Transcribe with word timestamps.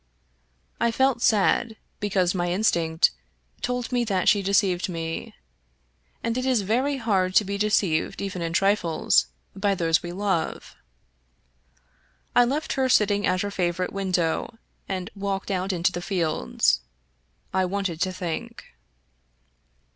I 0.79 0.89
felt 0.89 1.21
sad, 1.21 1.77
because 1.99 2.33
my 2.33 2.51
instinct 2.51 3.11
told 3.61 3.91
me 3.91 4.03
that 4.05 4.27
she 4.27 4.41
deceived 4.41 4.89
me; 4.89 5.35
and 6.23 6.35
it 6.39 6.43
is 6.43 6.61
very 6.63 6.97
hard 6.97 7.35
to 7.35 7.45
be 7.45 7.55
de 7.59 7.67
ceived, 7.69 8.19
even 8.19 8.41
in 8.41 8.51
trifles, 8.51 9.27
by 9.55 9.75
those 9.75 10.01
we 10.01 10.11
love. 10.11 10.73
I 12.35 12.45
left 12.45 12.73
her 12.73 12.89
sitting 12.89 13.27
at 13.27 13.41
her 13.41 13.51
favorite 13.51 13.93
window, 13.93 14.57
and 14.89 15.11
walked 15.15 15.51
out 15.51 15.71
into 15.71 15.91
the 15.91 16.01
fields. 16.01 16.79
I 17.53 17.65
wanted 17.65 18.01
to 18.01 18.11
think. 18.11 18.65